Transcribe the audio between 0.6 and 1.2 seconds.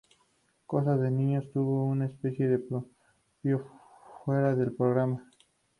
Cosas de